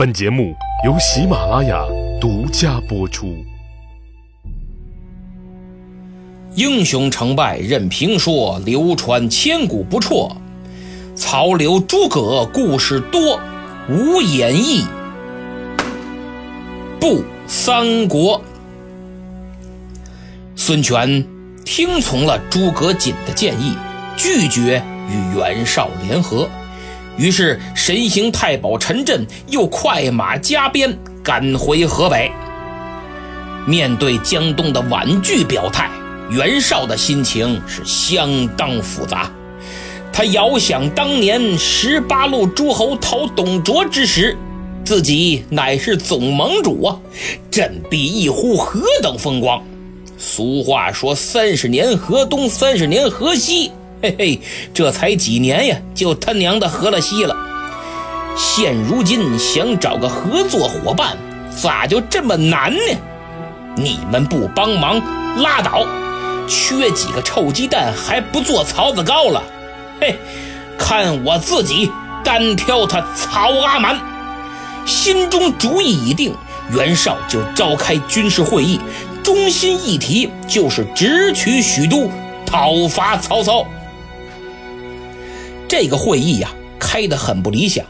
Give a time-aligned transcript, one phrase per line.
[0.00, 1.84] 本节目由喜马拉雅
[2.18, 3.36] 独家播出。
[6.54, 10.34] 英雄成败任评说，流传千古不辍。
[11.14, 13.38] 曹刘诸葛故事多，
[13.90, 14.86] 无演义
[16.98, 18.40] 不三国。
[20.56, 21.22] 孙权
[21.66, 23.74] 听从了诸葛瑾的建议，
[24.16, 26.48] 拒绝与袁绍联合。
[27.20, 32.32] 于是，神行太保陈震又快马加鞭赶回河北。
[33.66, 35.90] 面对江东的婉拒表态，
[36.30, 39.30] 袁绍的心情是相当复杂。
[40.10, 44.34] 他遥想当年十八路诸侯讨董卓之时，
[44.82, 46.98] 自己乃是总盟主啊，
[47.50, 49.62] 振臂一呼，何等风光！
[50.16, 54.40] 俗话说：“三十年河东，三十年河西。”嘿嘿，
[54.72, 57.36] 这才几年呀，就他娘的和了西了。
[58.34, 61.18] 现如今想找个合作伙伴，
[61.54, 62.80] 咋就这么难呢？
[63.76, 65.02] 你们不帮忙
[65.42, 65.84] 拉倒，
[66.48, 69.42] 缺几个臭鸡蛋还不做槽子糕了？
[70.00, 70.16] 嘿，
[70.78, 71.92] 看我自己
[72.24, 74.00] 单挑他曹阿瞒。
[74.86, 76.34] 心中主意已定，
[76.72, 78.80] 袁绍就召开军事会议，
[79.22, 82.10] 中心议题就是直取许都，
[82.46, 83.66] 讨伐曹操。
[85.70, 87.86] 这个会议呀，开得很不理想。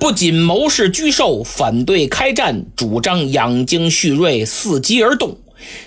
[0.00, 5.38] 不仅谋士居寿反对开战，主张养精蓄锐，伺机而动，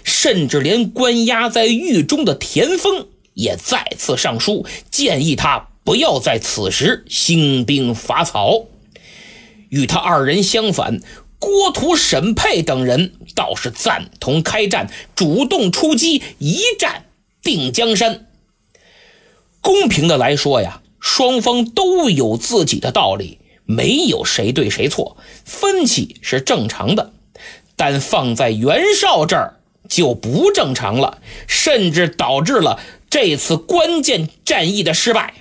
[0.06, 8.64] 甚至连关押在狱中的田丰也再次上书，建议他不要在此时兴兵伐曹。
[9.68, 11.02] 与他二人相反，
[11.40, 17.04] 郭图、沈佩等人倒是赞同开战，主动出击，一战
[17.44, 18.28] 定江山。
[19.60, 20.84] 公平的来说呀。
[21.10, 27.14] 双方都有自己的道理，没有谁对谁错，分歧是正常的。
[27.78, 35.34] 但放在袁绍这儿就不正常了，甚至导致了这次关键战役的失败。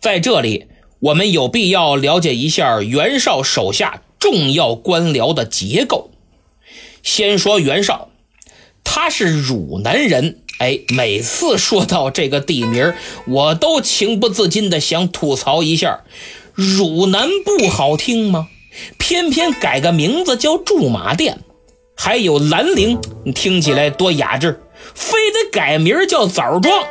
[0.00, 0.68] 在这里，
[1.00, 6.12] 我们有必要了解一下袁绍手下重要官僚的结构。
[7.02, 8.10] 先说袁绍，
[8.84, 10.38] 他是汝南人。
[10.58, 12.94] 哎，每次说到这个地名，
[13.26, 16.00] 我都情不自禁的想吐槽一下：
[16.54, 18.48] 汝南不好听吗？
[18.98, 21.40] 偏偏改个名字叫驻马店，
[21.94, 22.98] 还有兰陵，
[23.34, 24.62] 听起来多雅致，
[24.94, 26.84] 非得改名叫枣庄，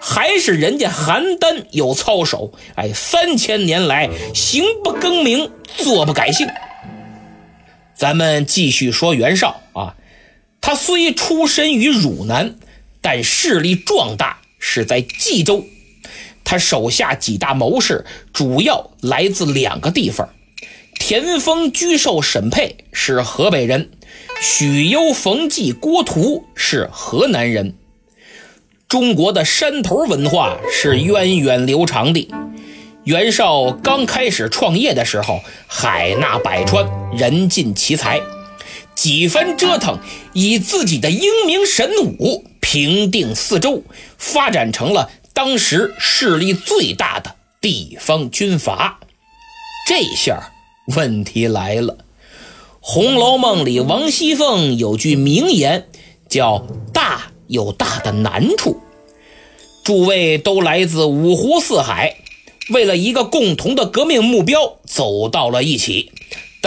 [0.00, 2.52] 还是人家邯郸有操守。
[2.74, 6.48] 哎，三千年来行不更名，坐不改姓。
[7.94, 9.94] 咱们继续说袁绍啊，
[10.60, 12.56] 他虽出身于汝南。
[13.06, 15.64] 但势力壮大是在冀州，
[16.42, 20.30] 他手下几大谋士主要来自两个地方：
[20.98, 23.90] 田丰、居寿、沈佩是河北人，
[24.42, 27.76] 许攸、冯骥、郭图是河南人。
[28.88, 32.28] 中国的山头文化是源远流长的。
[33.04, 36.84] 袁绍刚开始创业的时候，海纳百川，
[37.16, 38.20] 人尽其才，
[38.96, 40.00] 几番折腾，
[40.32, 42.44] 以自己的英明神武。
[42.68, 43.84] 平定四周，
[44.18, 48.98] 发展成了当时势力最大的地方军阀。
[49.86, 50.52] 这下
[50.96, 51.94] 问题来了，
[52.80, 55.86] 《红楼梦》里王熙凤有句名言，
[56.28, 58.80] 叫“大有大的难处”。
[59.84, 62.16] 诸位都来自五湖四海，
[62.70, 66.10] 为了一个共同的革命目标走到了一起。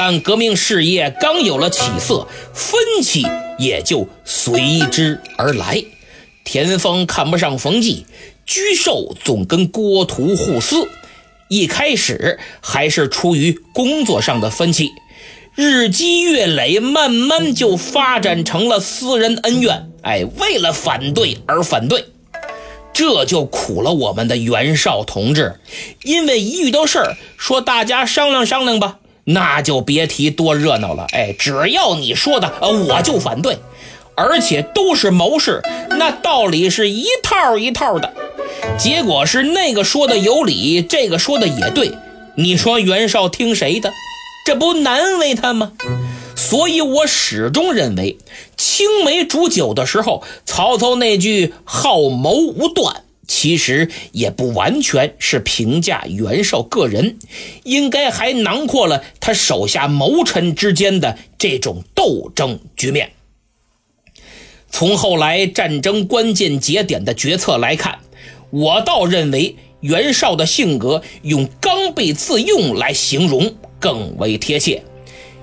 [0.01, 3.27] 但革命事业刚有了起色，分歧
[3.57, 5.83] 也就随之而来。
[6.45, 8.05] 田丰看不上冯骥，
[8.45, 10.87] 居授总跟郭图互撕。
[11.49, 14.89] 一开始还是出于工作上的分歧，
[15.53, 19.91] 日积月累，慢慢就发展成了私人恩怨。
[20.03, 22.05] 哎，为了反对而反对，
[22.93, 25.59] 这就苦了我们的袁绍同志。
[26.03, 28.99] 因为一遇到事儿，说大家商量商量吧。
[29.31, 33.59] 那就别提多热闹了，哎，只要你说的，我就反对，
[34.15, 35.61] 而且都是谋士，
[35.91, 38.11] 那道理是一套一套的。
[38.77, 41.91] 结果是那个说的有理，这个说的也对，
[42.35, 43.93] 你说袁绍听谁的？
[44.45, 45.73] 这不难为他吗？
[46.35, 48.17] 所以我始终认为，
[48.57, 53.03] 青梅煮酒的时候，曹操那句“好谋无断”。
[53.29, 57.19] 其实也不完全是评价袁绍个人，
[57.63, 63.11] 应该还囊括了他手下谋臣之间的这种斗争局面。
[64.71, 67.99] 从后来战争关键节点的决策来看，
[68.49, 74.83] 我倒认为袁绍的性格用刚愎自用来形容更为贴切，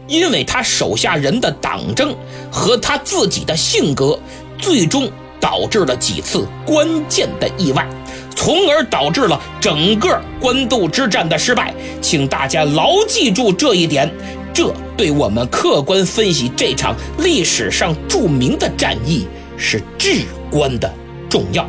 [0.08, 2.16] 因为他手下人的党争
[2.50, 4.18] 和他自己的性格，
[4.58, 5.08] 最终
[5.46, 7.86] 导致了几次关键的意外，
[8.34, 11.72] 从而导致了整个官渡之战的失败。
[12.02, 14.10] 请大家牢记住这一点，
[14.52, 20.92] 这对我们客观分析这场历史上著名的战役是至关的
[21.30, 21.64] 重要。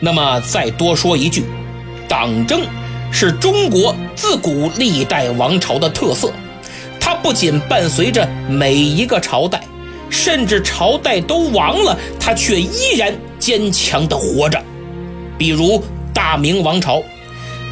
[0.00, 1.44] 那么再多说一句，
[2.06, 2.60] 党争
[3.10, 6.30] 是中国自古历代王朝的特色，
[7.00, 9.62] 它不仅伴随着每一个朝代，
[10.10, 14.62] 甚至朝代都亡了，他却依然坚强地活着。
[15.38, 17.02] 比如大明王朝，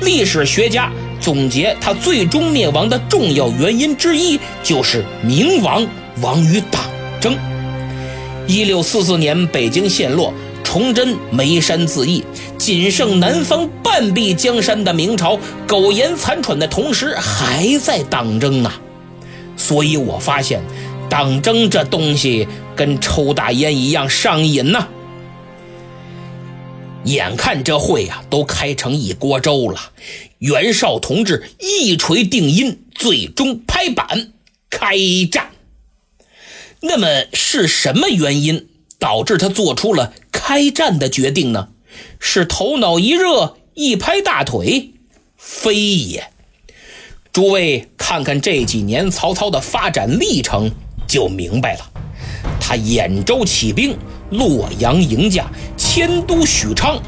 [0.01, 0.91] 历史学家
[1.21, 5.87] 总结他最终灭亡的重要原因之一，就是明亡
[6.23, 6.83] 亡于党
[7.21, 7.37] 争。
[8.47, 10.33] 一六四四年，北京陷落。
[10.65, 12.23] 崇祯眉山自缢，
[12.59, 18.79] 仅剩南方半壁江山的明朝苟延残喘的同时，还在党争啊！
[19.57, 20.61] 所以我发现，
[21.09, 22.47] 党争这东西
[22.77, 24.89] 跟抽大烟一样上瘾呐。
[27.05, 29.93] 眼看这会啊都开成一锅粥了，
[30.39, 34.33] 袁绍同志一锤定音，最终拍板
[34.69, 34.97] 开
[35.31, 35.51] 战。
[36.81, 38.69] 那么是什么原因
[38.99, 40.13] 导致他做出了？
[40.31, 41.69] 开战的决定呢，
[42.21, 44.91] 是头脑一热一拍大腿，
[45.37, 46.31] 非也。
[47.33, 50.73] 诸位看看这几年曹操的发展历程，
[51.09, 51.81] 就明白了。
[52.61, 53.97] 他兖州起兵，
[54.31, 55.47] 洛阳迎驾，
[55.77, 57.01] 迁都许昌，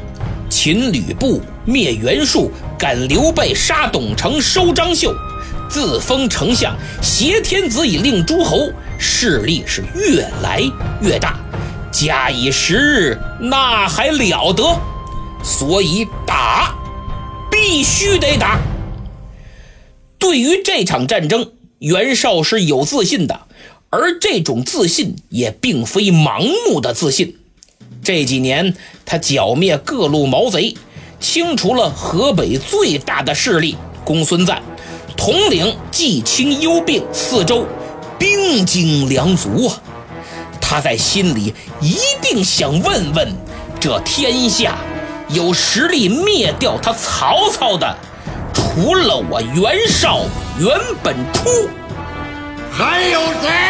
[0.49, 5.15] 擒吕布，灭袁术，赶刘备，杀董承，收张绣，
[5.69, 8.57] 自封丞相，挟天子以令诸侯，
[8.97, 10.61] 势力是越来
[11.01, 11.39] 越大。
[11.91, 14.75] 假以时日，那还了得！
[15.43, 16.73] 所以打，
[17.51, 18.59] 必须得打。
[20.17, 23.41] 对于这场战争，袁绍是有自信的，
[23.91, 27.37] 而这种自信也并非盲目的自信。
[28.01, 28.73] 这几年，
[29.05, 30.75] 他剿灭各路毛贼，
[31.19, 34.63] 清除了河北最大的势力公孙瓒，
[35.15, 37.67] 统领冀青幽并四州，
[38.17, 39.79] 兵精粮足啊。
[40.61, 43.35] 他在心里一定想问问：
[43.77, 44.77] 这天下
[45.27, 47.97] 有实力灭掉他曹操的，
[48.53, 50.21] 除了我袁绍
[50.59, 51.67] 袁本初，
[52.71, 53.60] 还有谁？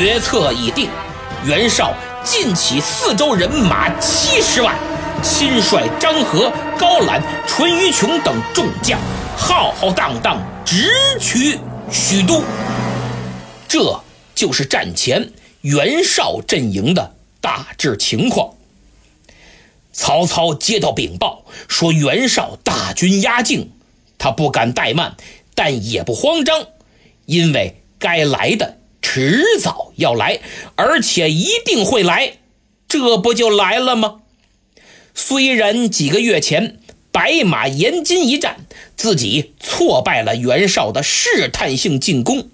[0.00, 0.88] 决策已定，
[1.44, 1.94] 袁绍
[2.24, 4.74] 尽起四州人马七十万，
[5.22, 8.98] 亲率张合、高览、淳于琼等众将，
[9.36, 11.58] 浩浩荡荡直取
[11.92, 12.42] 许都。
[13.68, 14.00] 这。
[14.34, 18.54] 就是战前袁绍阵营的大致情况。
[19.92, 23.70] 曹操接到禀报说袁绍大军压境，
[24.16, 25.14] 他不敢怠慢，
[25.54, 26.68] 但也不慌张，
[27.26, 30.40] 因为该来的迟早要来，
[30.74, 32.38] 而且一定会来，
[32.88, 34.22] 这不就来了吗？
[35.14, 36.78] 虽然几个月前
[37.12, 38.66] 白马延津一战，
[38.96, 42.48] 自己挫败了袁绍的试探性进攻。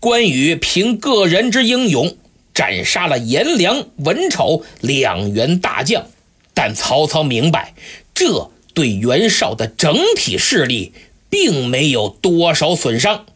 [0.00, 2.16] 关羽凭个人之英勇，
[2.54, 6.06] 斩杀了颜良、文丑两员大将，
[6.54, 7.74] 但曹操明白，
[8.14, 10.92] 这对袁绍的整体势力
[11.28, 13.26] 并没有多少损伤。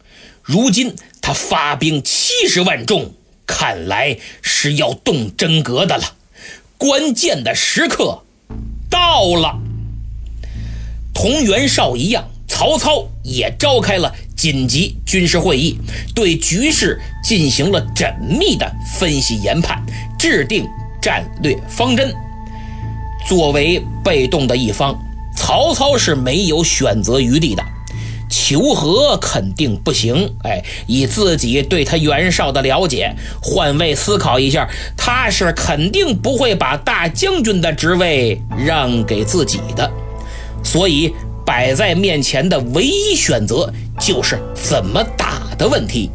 [0.41, 3.13] 如今他发兵七十万众，
[3.45, 6.03] 看来是要动真格的了。
[6.77, 8.23] 关键的时刻
[8.89, 9.59] 到了，
[11.13, 14.13] 同袁绍一样，曹操也召开了。
[14.35, 15.77] 紧急军事会议
[16.13, 19.81] 对局势进行了缜密的分析研判，
[20.19, 20.67] 制定
[21.01, 22.13] 战略方针。
[23.25, 24.97] 作为被动的一方，
[25.37, 27.63] 曹操是没有选择余地的。
[28.43, 39.89] 求和肯定不行，哎，以自己对他袁绍的了解，换位思考一下，他是肯定不会把大将军的职位让给自己的。
[40.61, 41.13] 所以
[41.45, 43.71] 摆在面前的唯一选择。
[43.99, 46.09] 就是怎么打的问题。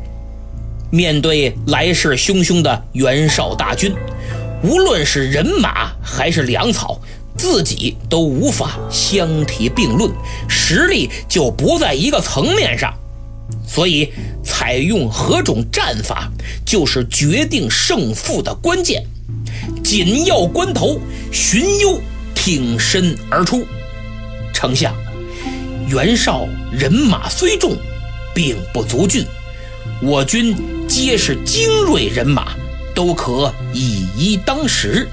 [0.90, 3.94] 面对来势汹汹的袁绍大军，
[4.64, 7.00] 无论是人马还是粮草，
[7.38, 10.10] 自己都无法相提并论，
[10.48, 12.92] 实力就不在一个层面上。
[13.66, 14.12] 所以，
[14.44, 16.30] 采用何种战法，
[16.66, 19.04] 就是决定胜负的关键。
[19.84, 22.00] 紧要关头，荀攸
[22.34, 23.64] 挺身而出，
[24.52, 24.94] 丞相。
[25.88, 27.76] 袁绍人马虽众，
[28.34, 29.24] 并不足惧，
[30.02, 30.54] 我军
[30.86, 32.54] 皆是精锐人马，
[32.94, 35.08] 都可以一当十。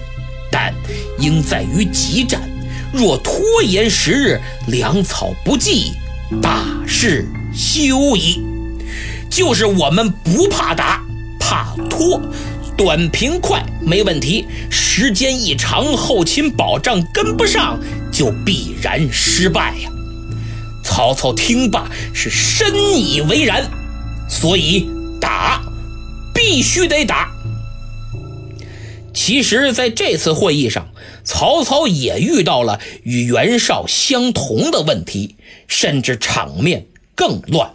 [0.51, 0.73] 但
[1.19, 2.41] 应在于急战，
[2.93, 5.93] 若拖延时日，粮草不济，
[6.41, 8.41] 大事休矣。
[9.29, 11.03] 就是我们不怕打，
[11.39, 12.21] 怕拖，
[12.77, 17.79] 短平快没问题，时间一长，后勤保障跟不上，
[18.11, 19.89] 就必然失败呀。
[20.83, 22.67] 曹操听罢是深
[22.97, 23.69] 以为然，
[24.29, 25.61] 所以打，
[26.33, 27.31] 必须得打。
[29.13, 30.87] 其实，在这次会议上，
[31.25, 35.35] 曹操也遇到了与袁绍相同的问题，
[35.67, 37.73] 甚至场面更乱。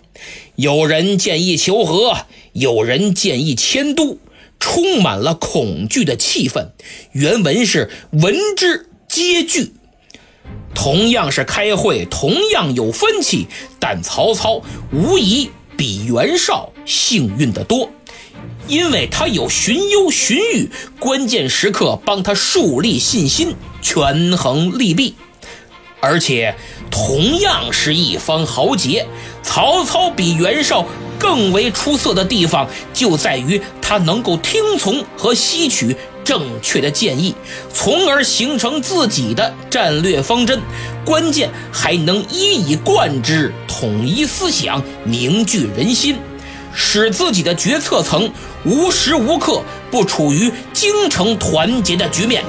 [0.54, 4.19] 有人建议求和，有人建议迁都，
[4.59, 6.69] 充满了恐惧的气氛。
[7.12, 9.73] 原文是“闻之皆惧”。
[10.75, 13.47] 同样是开会，同样有分歧，
[13.80, 17.90] 但曹操无疑比袁绍幸运得多。
[18.71, 20.69] 因为他有荀攸、荀彧，
[21.00, 25.17] 关键时刻帮他树立信心，权衡利弊。
[26.00, 26.55] 而且，
[26.89, 29.09] 同样是一方豪杰，
[29.43, 30.87] 曹操比袁绍
[31.19, 37.35] 更为出色的地方，就在于他能够听从和吸取正确的建议，
[37.75, 40.61] 从而形成自己的战略方针。
[41.05, 46.17] 关键还能一以贯之，统一思想，凝聚人心。
[46.75, 48.33] 使自己的决策层
[48.65, 52.45] 无时无刻不处于精诚团结的局面，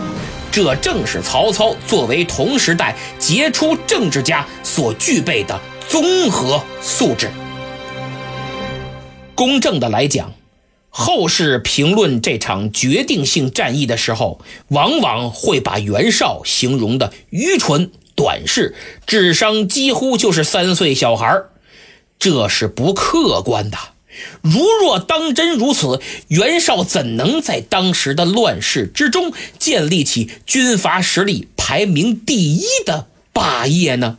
[0.51, 7.29] 这正是曹操作为同时代杰出政治家所具备的综合素质。
[9.33, 10.33] 公正的来讲，
[10.89, 18.75] 后世评论这场决定性战役的时候，往往会把袁绍形容的愚蠢、短视，
[19.07, 21.43] 智商几乎就是三岁小孩
[22.19, 23.77] 这是不客观的。
[24.41, 34.17] 如若当真如此，袁绍怎能在当时的乱世之中建立起军阀实力排名第一的霸业呢？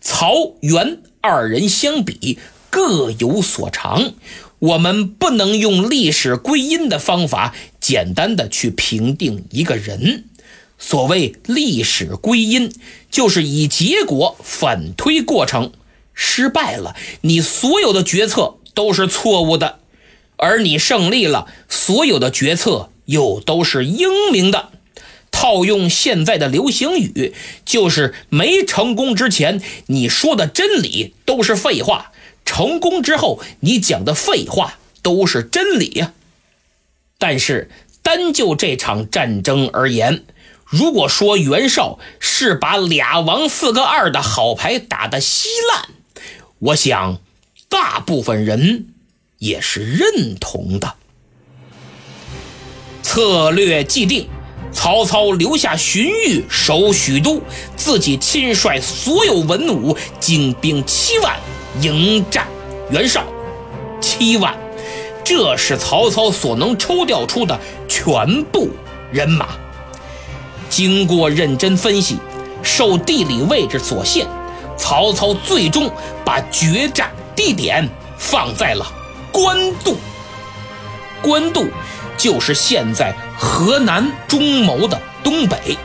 [0.00, 2.38] 曹袁二人相比
[2.70, 4.12] 各有所长，
[4.60, 10.24] 我们不能用历史归因的方法简单的去评定一个人。
[10.78, 12.70] 所谓历史归因，
[13.10, 15.72] 就是以结果反推过程，
[16.12, 18.56] 失败了，你所有的决策。
[18.76, 19.78] 都是错误的，
[20.36, 24.68] 而你胜利了，所有的决策又都是英明的。
[25.30, 32.12] 套用现在的流行语，就是没成功之前你说的真理都是废话，
[32.44, 36.12] 成功之后你讲的废话都是真理呀。
[37.16, 37.70] 但是
[38.02, 40.22] 单就这场战争而言，
[40.66, 45.88] 如果说袁绍是把俩王四个二的好牌打得稀烂，
[46.58, 47.18] 我想。
[47.78, 48.86] 大部分人
[49.36, 50.94] 也是认同的。
[53.02, 54.26] 策略既定，
[54.72, 57.42] 曹操留下荀彧守许都，
[57.76, 61.36] 自己亲率所有文武精兵七万
[61.82, 62.48] 迎战
[62.90, 63.22] 袁绍。
[64.00, 64.56] 七万，
[65.22, 68.70] 这是曹操所能抽调出的全部
[69.12, 69.48] 人马。
[70.70, 72.16] 经过认真分析，
[72.62, 74.26] 受地理位置所限，
[74.78, 75.90] 曹操最终
[76.24, 77.12] 把决战。
[77.36, 78.84] 地点放在了
[79.30, 79.98] 官渡，
[81.22, 81.68] 官渡
[82.16, 85.76] 就是现在河南中牟的东北，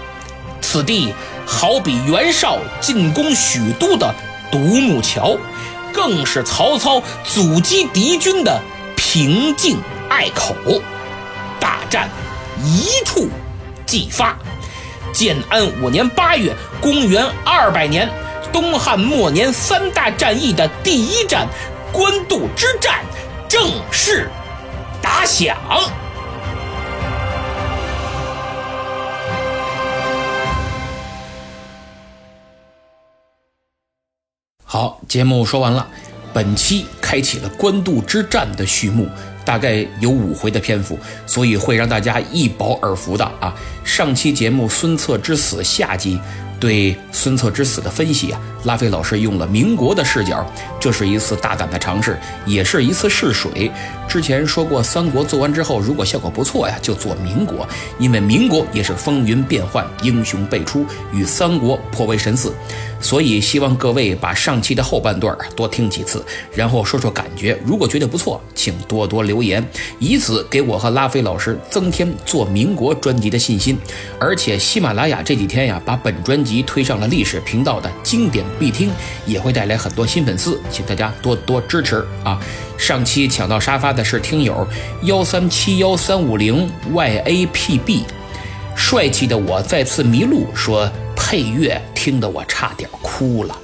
[0.61, 1.13] 此地
[1.45, 4.15] 好比袁绍进攻许都的
[4.49, 5.37] 独木桥，
[5.91, 8.61] 更是曹操阻击敌军的
[8.95, 9.77] 平静
[10.09, 10.55] 隘口。
[11.59, 12.09] 大战
[12.63, 13.27] 一触
[13.85, 14.37] 即发。
[15.11, 18.09] 建安五年八月，公元二百年。
[18.51, 21.47] 东汉末年三大战役的第一战——
[21.91, 23.03] 官渡之战
[23.47, 24.29] 正式
[25.01, 25.57] 打响。
[34.63, 35.87] 好，节目说完了。
[36.33, 39.05] 本期开启了官渡之战的序幕，
[39.43, 43.53] 大概有五回的篇幅，所以会让大家一饱耳福的啊。
[43.83, 46.17] 上期节目《孙策之死》下集。
[46.61, 50.45] 对孙策之死的分析啊，拉菲老师用了民国的视角，
[50.81, 53.71] 这是一次大胆的尝试，也是一次试水。
[54.09, 57.65] 之前说过，三国做完之后，如果效果不错呀，就做民国，
[57.99, 60.83] 因为民国也是风云变幻，英雄辈出，
[61.13, 62.51] 与三国颇为神似。
[62.99, 66.23] 所以希望各位把上期的后半段多听几次，
[66.53, 67.57] 然后说说感觉。
[67.65, 69.65] 如果觉得不错，请多多留言，
[69.97, 73.77] 以此给我和拉菲老师增添做民国专辑的信心。
[74.19, 78.91] 而且喜马拉雅这几天呀，把本专辑推上了历史频道的经典必听，
[79.25, 82.39] 也会带来很多新粉丝，请大家多多支持啊！
[82.77, 84.67] 上期抢到沙发的是听友
[85.03, 88.03] 幺三七幺三五零 yapb，
[88.75, 90.89] 帅气的我再次迷路说。
[91.23, 93.55] 配乐听得我差点哭了，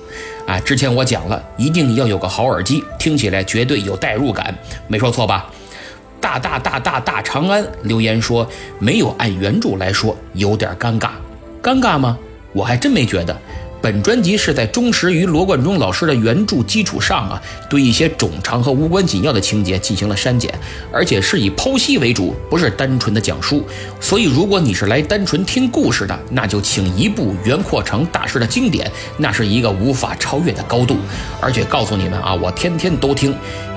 [0.46, 5.52] 啊，之前我讲了，一定要有个好耳机，听起来绝对有代入感，没说错吧？
[6.22, 8.48] 大大大大大长安留言说，
[8.80, 11.10] 没有按原著来说，有点尴尬，
[11.62, 12.18] 尴尬吗？
[12.54, 13.36] 我还真没觉得。
[13.88, 20.54] 本专辑是在忠实于罗贯中老师的原著基础上啊，对一些冗长和无关紧要的情节进行了删减，
[20.92, 23.66] 而且是以剖析为主，不是单纯的讲述。
[24.02, 30.98] 所以，如果你是来单纯听故事的，那就请一部袁阔成大师的经典，那是一个无法超越的高度。
[31.40, 33.34] 而且告诉你们啊，我天天都听。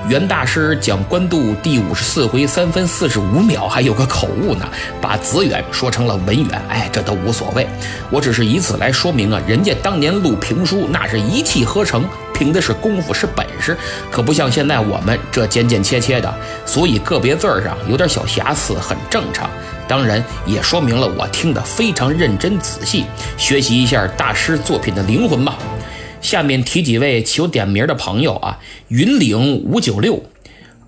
[0.09, 4.67] 袁大师讲官渡第五十四回三分四十五秒，还有个口误呢，
[4.99, 6.61] 把子远说成了文远。
[6.67, 7.67] 哎，这都无所谓，
[8.09, 12.03] 我只是以此来说明啊，人家当年录评书那是一气呵成，
[12.33, 13.77] 凭的是功夫是本事，
[14.09, 16.33] 可不像现在我们这剪剪切切的，
[16.65, 19.47] 所以个别字儿上有点小瑕疵很正常。
[19.87, 23.05] 当然也说明了我听得非常认真仔细，
[23.37, 25.55] 学习一下大师作品的灵魂吧。
[26.19, 30.23] 下面提几位求点名的朋友啊，云岭五九六、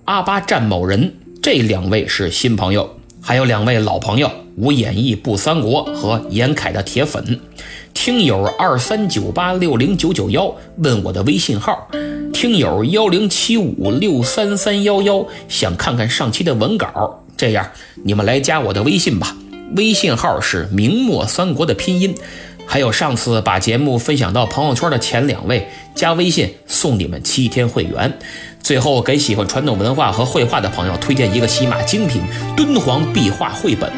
[0.06, 7.40] 阿巴战某人，这两位是新朋友，还有两位老朋友，无演义不三国和严凯的铁粉。
[8.04, 11.88] 听友二三九八六零九九幺问我的微信号，
[12.34, 17.66] 听友幺零七五六三三幺幺想看看上期的文稿，这样
[18.04, 19.34] 你们来加我的微信吧，
[19.74, 22.14] 微信号是明末三国的拼音。
[22.66, 28.18] 还有上次把节目分享到朋友圈的前两位，加微信送你们七天会员。
[28.64, 32.22] 最后给喜欢传统文化和绘画的朋友推荐一个喜马精品
[32.56, 33.92] 敦煌壁画绘本，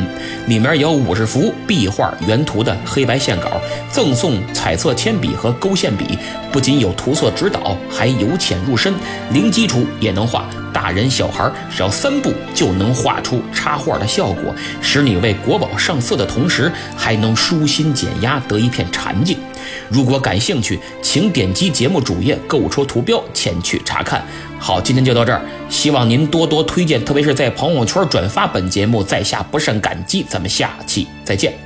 [0.49, 3.61] 里面有五十幅壁画原图的黑白线稿，
[3.93, 6.19] 赠送彩色铅笔和勾线笔，
[6.51, 8.93] 不仅有涂色指导，还由浅入深，
[9.31, 10.45] 零基础也能画。
[10.73, 19.39] 大人小孩只要三步就能画出插画的效果，使你为国宝上色的同时，还能舒心减压，得一片禅静。
[19.89, 24.25] 如果感兴趣，请点击节目主页购物车图标前去查看。
[24.59, 30.25] 好，今天就到这儿，希望您多多推荐，特别是在朋友圈转发本节目，在下不胜感激。
[30.29, 31.66] 咱们下期再见。